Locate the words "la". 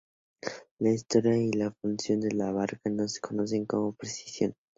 0.79-0.89, 1.51-1.69, 2.31-2.51